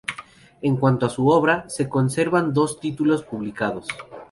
[0.63, 3.85] En cuanto a su obra, se conservan dos títulos publicados.